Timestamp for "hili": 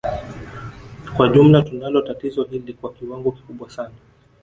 2.43-2.73